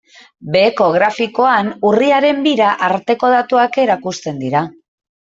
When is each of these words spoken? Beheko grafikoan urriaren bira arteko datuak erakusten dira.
Beheko 0.53 0.85
grafikoan 0.93 1.67
urriaren 1.89 2.39
bira 2.47 2.69
arteko 2.87 3.29
datuak 3.33 3.77
erakusten 3.83 4.41
dira. 4.45 4.63